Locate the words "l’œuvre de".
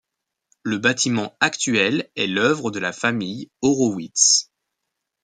2.25-2.79